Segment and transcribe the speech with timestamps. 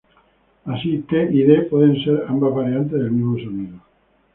[0.71, 3.79] Así, "t" y "d" pueden ser ambas variantes del mismo sonido.